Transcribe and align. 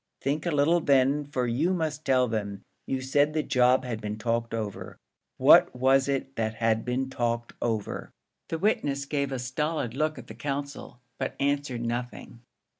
"Think 0.19 0.47
a 0.47 0.51
little 0.51 0.79
then, 0.79 1.25
for 1.25 1.45
you 1.45 1.75
must 1.75 2.03
tell 2.05 2.27
them; 2.27 2.63
you 2.87 3.01
said 3.01 3.33
the 3.33 3.43
job 3.43 3.85
had 3.85 4.01
been 4.01 4.17
talked 4.17 4.51
over; 4.51 4.97
what 5.37 5.75
was 5.75 6.07
it 6.09 6.35
that 6.37 6.55
had 6.55 6.83
been 6.83 7.07
talked 7.07 7.53
over?" 7.61 8.09
The 8.49 8.57
witness 8.57 9.05
gave 9.05 9.31
a 9.31 9.37
stolid 9.37 9.93
look 9.93 10.17
at 10.17 10.25
the 10.25 10.33
counsel, 10.33 11.01
but 11.19 11.35
answered 11.39 11.81
nothing. 11.83 12.39